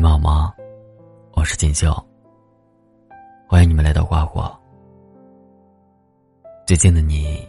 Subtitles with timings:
[0.00, 0.54] 们好吗？
[1.32, 1.94] 我是锦绣。
[3.46, 4.50] 欢迎你们来到花火。
[6.66, 7.46] 最近的你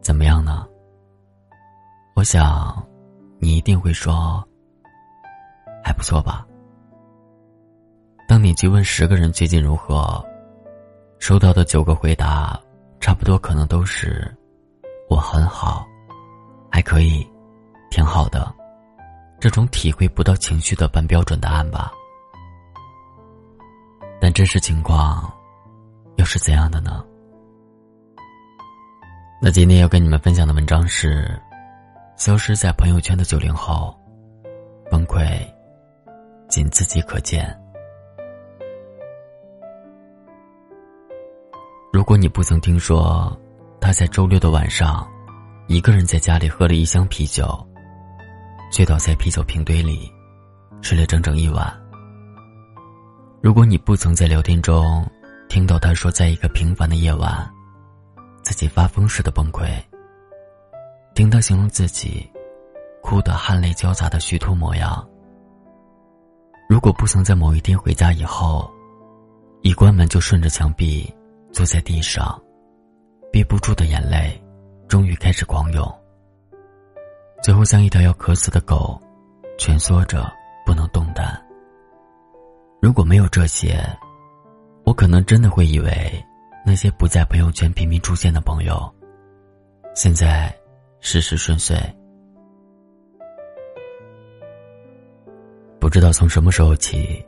[0.00, 0.66] 怎么样呢？
[2.14, 2.82] 我想
[3.38, 4.42] 你一定会说
[5.84, 6.46] 还不错吧。
[8.26, 10.24] 当你去问十个人最近如何，
[11.18, 12.58] 收到的九个回答
[13.00, 14.34] 差不多，可能都是
[15.10, 15.86] 我很好，
[16.72, 17.30] 还可以，
[17.90, 18.55] 挺好的。
[19.38, 21.92] 这种体会不到情绪的半标准答案吧？
[24.18, 25.30] 但真实情况
[26.16, 27.04] 又是怎样的呢？
[29.40, 31.38] 那今天要跟你们分享的文章是：
[32.16, 33.94] 消失在朋友圈的九零后，
[34.90, 35.38] 崩溃
[36.48, 37.54] 仅自己可见。
[41.92, 43.34] 如果你不曾听说
[43.80, 45.06] 他在周六的晚上，
[45.66, 47.46] 一个人在家里喝了一箱啤酒。
[48.70, 50.12] 醉倒在啤酒瓶堆里，
[50.82, 51.72] 睡了整整一晚。
[53.40, 55.08] 如果你不曾在聊天中
[55.48, 57.48] 听到他说，在一个平凡的夜晚，
[58.42, 59.66] 自己发疯似的崩溃，
[61.14, 62.28] 听他形容自己
[63.02, 65.06] 哭得汗泪交杂的虚脱模样。
[66.68, 68.68] 如果不曾在某一天回家以后，
[69.62, 71.08] 一关门就顺着墙壁
[71.52, 72.38] 坐在地上，
[73.32, 74.38] 憋不住的眼泪
[74.88, 75.88] 终于开始狂涌。
[77.46, 79.00] 最后，像一条要渴死的狗，
[79.56, 80.28] 蜷缩着
[80.64, 81.40] 不能动弹。
[82.82, 83.78] 如果没有这些，
[84.84, 86.12] 我可能真的会以为
[86.64, 88.92] 那些不在朋友圈频频出现的朋友，
[89.94, 90.52] 现在
[90.98, 91.78] 事事顺遂。
[95.78, 97.24] 不知道从什么时候起，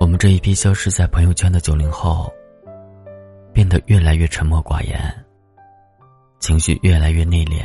[0.00, 2.28] 我们这一批消失在朋友圈的九零后，
[3.52, 5.24] 变得越来越沉默寡言，
[6.40, 7.64] 情绪越来越内敛。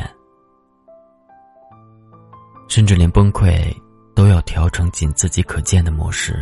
[2.71, 3.69] 甚至连崩溃
[4.15, 6.33] 都要调成仅自己可见的模式。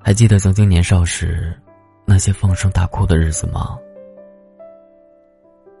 [0.00, 1.60] 还记得曾经年少时
[2.04, 3.76] 那些放声大哭的日子吗？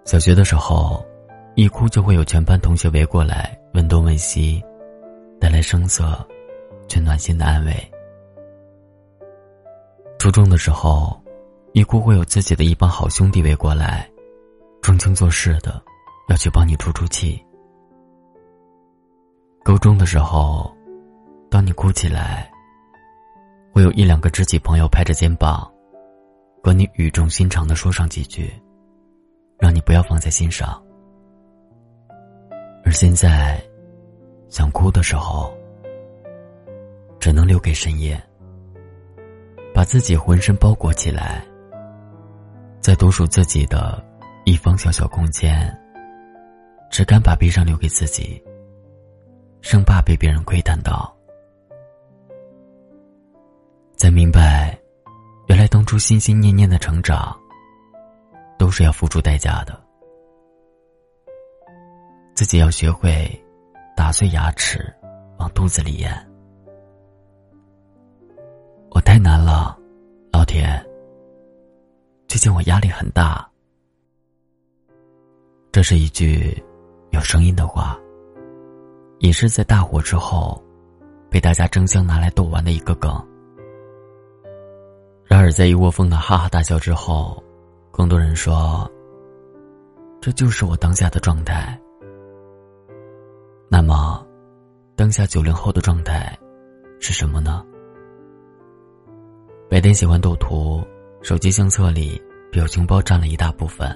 [0.04, 1.06] 小学的时候，
[1.54, 4.60] 一哭就会有全班同学围过来问东问西，
[5.40, 6.26] 带来声色
[6.88, 7.92] 却暖心的安慰。
[10.18, 11.22] 初中的时候，
[11.72, 14.10] 一哭会有自己的一帮好兄弟围过来，
[14.82, 15.80] 装腔作势的
[16.28, 17.40] 要去帮你出出气。
[19.62, 20.74] 高中的时候，
[21.50, 22.50] 当你哭起来，
[23.72, 25.70] 会有一两个知己朋友拍着肩膀，
[26.62, 28.50] 和你语重心长的说上几句，
[29.58, 30.82] 让你不要放在心上。
[32.84, 33.62] 而现在，
[34.48, 35.52] 想哭的时候，
[37.20, 38.20] 只能留给深夜，
[39.74, 41.44] 把自己浑身包裹起来，
[42.80, 44.02] 在独属自己的
[44.46, 45.70] 一方小小空间，
[46.90, 48.42] 只敢把悲伤留给自己。
[49.62, 51.14] 生怕被别人窥探到，
[53.96, 54.78] 才明白，
[55.48, 57.38] 原来当初心心念念的成长，
[58.58, 59.78] 都是要付出代价的。
[62.34, 63.30] 自己要学会
[63.94, 64.92] 打碎牙齿，
[65.38, 66.10] 往肚子里咽。
[68.90, 69.78] 我太难了，
[70.32, 70.64] 老铁。
[72.26, 73.46] 最近我压力很大。
[75.70, 76.60] 这是一句
[77.10, 77.98] 有声音的话。
[79.20, 80.60] 也是在大火之后，
[81.28, 83.12] 被大家争相拿来逗玩的一个梗。
[85.24, 87.42] 然而，在一窝蜂的哈哈大笑之后，
[87.90, 88.90] 更多人说
[90.22, 91.78] ：“这就是我当下的状态。”
[93.68, 94.26] 那么，
[94.96, 96.36] 当下九零后的状态
[96.98, 97.62] 是什么呢？
[99.68, 100.82] 白天喜欢斗图，
[101.20, 102.20] 手机相册里
[102.50, 103.86] 表情包占了一大部分，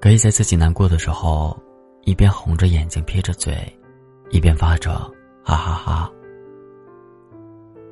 [0.00, 1.56] 可以在自己难过的时候。
[2.04, 3.56] 一边红着眼睛撇着嘴，
[4.30, 4.92] 一边发着
[5.42, 6.12] 哈哈哈。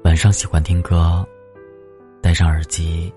[0.05, 1.27] 晚上喜欢听歌，
[2.21, 3.13] 戴上耳机，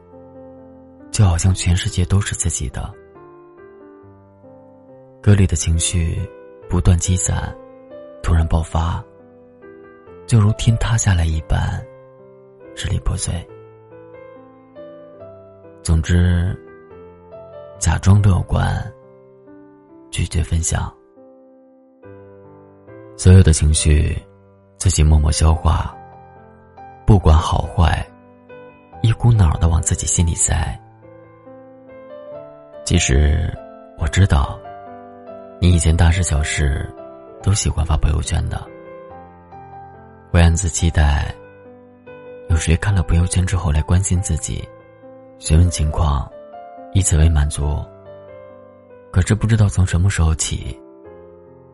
[1.12, 2.94] 就好像全世界都是自己的。
[5.22, 6.18] 歌里的情绪
[6.70, 7.54] 不断积攒，
[8.24, 9.04] 突然爆发，
[10.26, 11.86] 就如天塌下来一般，
[12.74, 13.34] 支离破碎。
[15.84, 16.58] 总之，
[17.80, 18.95] 假装乐观。
[20.16, 20.90] 拒绝分享，
[23.18, 24.18] 所有的情绪，
[24.78, 25.94] 自己默默消化。
[27.06, 28.02] 不管好坏，
[29.02, 30.74] 一股脑的往自己心里塞。
[32.86, 33.54] 其实
[33.98, 34.58] 我知道，
[35.60, 36.90] 你以前大事小事
[37.44, 38.66] 都喜欢发朋友圈的，
[40.32, 41.36] 会暗自期待，
[42.48, 44.66] 有谁看了朋友圈之后来关心自己，
[45.40, 46.26] 询问情况，
[46.94, 47.86] 以此为满足。
[49.16, 50.78] 可是不知道从什么时候起，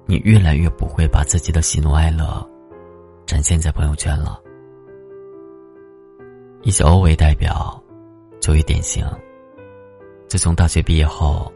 [0.05, 2.47] 你越来越不会把自己的喜怒哀乐
[3.25, 4.39] 展现在朋友圈了。
[6.61, 7.83] 以小欧为代表，
[8.39, 9.03] 作为典型。
[10.27, 11.51] 自从大学毕业后，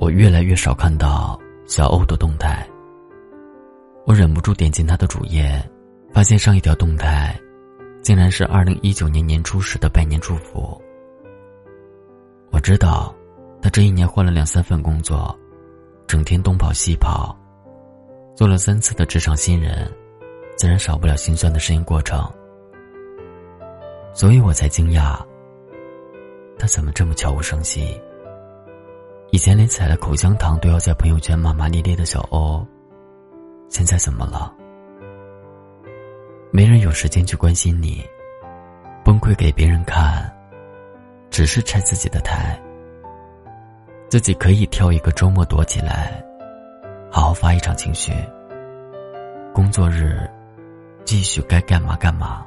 [0.00, 2.68] 我越来越少看到小欧的动态。
[4.06, 5.64] 我忍不住点进他的主页，
[6.12, 7.40] 发现上一条动态，
[8.02, 10.82] 竟然是二零一九年年初时的拜年祝福。
[12.50, 13.14] 我知道，
[13.60, 15.36] 他这一年换了两三份工作，
[16.06, 17.36] 整天东跑西跑，
[18.34, 19.92] 做了三次的职场新人，
[20.56, 22.26] 自然少不了心酸的适应过程。
[24.14, 25.18] 所以我才惊讶，
[26.58, 28.00] 他怎么这么悄无声息？
[29.30, 32.66] 以前连踩了口香糖都要在朋友圈骂骂咧咧的小欧。
[33.68, 34.54] 现在怎么了？
[36.50, 38.02] 没人有时间去关心你，
[39.04, 40.34] 崩溃给别人看，
[41.28, 42.58] 只是拆自己的台。
[44.08, 46.24] 自己可以挑一个周末躲起来，
[47.10, 48.12] 好好发一场情绪。
[49.52, 50.28] 工作日，
[51.04, 52.44] 继续该干嘛干嘛。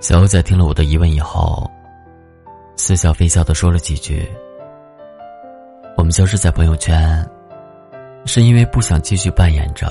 [0.00, 1.70] 小欧在听了我的疑问以后，
[2.76, 4.26] 似笑非笑的说了几句
[5.96, 7.28] ：“我们消失在朋友圈。”
[8.24, 9.90] 是因为不想继续扮演着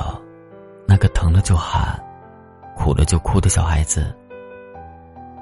[0.85, 1.99] 那个疼了就喊、
[2.75, 4.13] 苦了就哭的小孩子，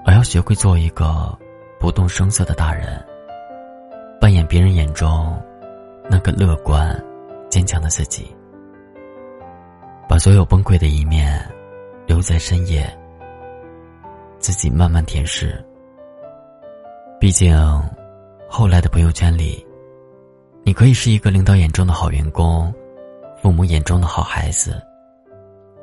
[0.06, 1.38] 而要学会做一个
[1.78, 3.04] 不动声色的大人，
[4.46, 5.36] 别人眼中
[6.10, 6.96] 那个乐观、
[7.50, 8.34] 坚强的自己，
[10.08, 11.40] 把所有崩溃的一面
[12.06, 12.86] 留在深夜，
[14.40, 15.54] 自己慢慢舔舐。
[17.20, 17.56] 毕竟，
[18.50, 19.66] 后来的朋友圈里，
[20.64, 22.74] 你可以是一个领导眼中的好员工。
[23.42, 24.82] 父母眼中的好孩子，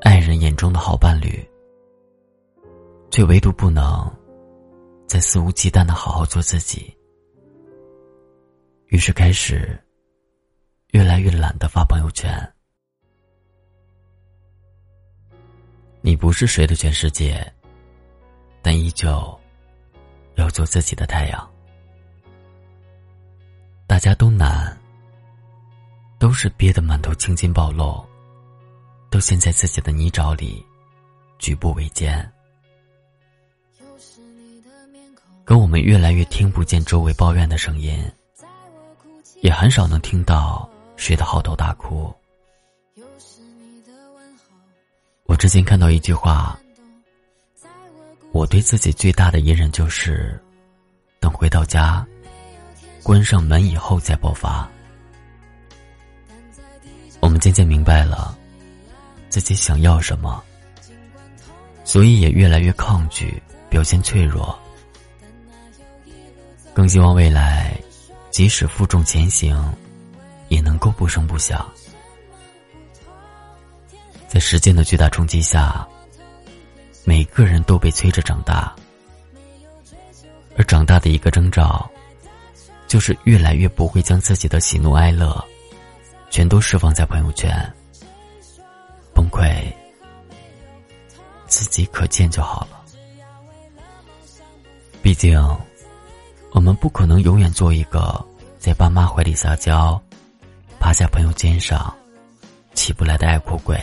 [0.00, 1.48] 爱人眼中的好伴侣，
[3.08, 4.10] 却唯独不能
[5.06, 6.92] 再肆无忌惮的好好做自己。
[8.92, 9.82] 于是开始
[10.90, 12.30] 越来越懒得发朋友圈。
[16.02, 17.42] 你不是谁的全世界，
[18.60, 19.08] 但依旧
[20.34, 21.50] 要做自己的太阳。
[23.86, 24.78] 大家都难。
[26.18, 28.06] 都是憋得满头青筋暴露，
[29.10, 30.64] 都陷在自己的泥沼里，
[31.38, 32.30] 举步维艰。
[35.44, 38.00] 可我们越来越听不见周围抱怨的声音，
[39.42, 42.12] 也很少能听到谁的嚎啕大哭。
[45.24, 46.56] 我之前看到一句话，
[48.30, 50.40] 我对自己最大的隐忍就是，
[51.18, 52.06] 等回到家，
[53.02, 54.68] 关上门以后再爆发。
[57.18, 58.38] 我们渐渐明白了
[59.28, 60.40] 自己想要什么，
[61.82, 64.56] 所以也越来越抗拒表现脆弱，
[66.72, 67.76] 更希望未来
[68.32, 69.54] 即使负重前行，
[70.48, 71.70] 也能够不声不响。
[74.26, 75.86] 在时间的巨大冲击下，
[77.04, 78.74] 每个人都被催着长大，
[80.56, 81.88] 而长大的一个征兆，
[82.88, 85.44] 就是越来越不会将自己的喜怒哀乐。
[86.30, 87.54] 全都释放在朋友圈，
[89.14, 89.62] 崩溃
[91.46, 92.80] 自己可见就好了。
[95.02, 95.38] 毕竟，
[96.52, 98.24] 我们不可能永远做一个
[98.58, 100.00] 在爸妈怀里撒娇、
[100.78, 101.92] 趴在朋友肩上
[102.74, 103.78] 起不来的爱哭鬼。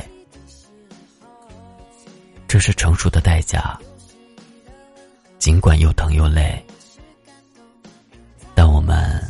[2.48, 3.78] 这是成熟的代价，
[5.38, 6.66] 尽管又疼又累，
[8.56, 9.22] 但我们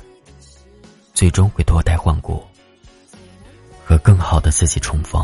[1.14, 2.44] 最终会脱胎换骨。
[3.84, 5.20] 和更好的自己重逢。